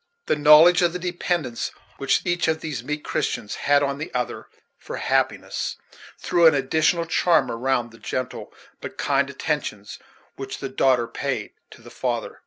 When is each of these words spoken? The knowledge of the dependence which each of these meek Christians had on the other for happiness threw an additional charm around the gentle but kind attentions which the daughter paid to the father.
The 0.25 0.35
knowledge 0.35 0.81
of 0.81 0.93
the 0.93 0.97
dependence 0.97 1.69
which 1.97 2.23
each 2.25 2.47
of 2.47 2.61
these 2.61 2.83
meek 2.83 3.03
Christians 3.03 3.53
had 3.69 3.83
on 3.83 3.99
the 3.99 4.11
other 4.15 4.47
for 4.75 4.97
happiness 4.97 5.75
threw 6.17 6.47
an 6.47 6.55
additional 6.55 7.05
charm 7.05 7.51
around 7.51 7.91
the 7.91 7.99
gentle 7.99 8.51
but 8.79 8.97
kind 8.97 9.29
attentions 9.29 9.99
which 10.37 10.57
the 10.57 10.69
daughter 10.69 11.07
paid 11.07 11.51
to 11.69 11.83
the 11.83 11.91
father. 11.91 12.39